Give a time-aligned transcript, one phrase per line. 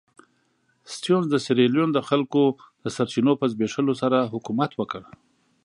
[0.93, 2.41] سټیونز د سیریلیون د خلکو
[2.83, 5.01] د سرچینو په زبېښلو سره حکومت وکړ.